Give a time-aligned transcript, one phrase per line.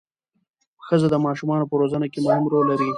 [0.85, 2.89] ښځه د ماشومانو په روزنه کې مهم رول لري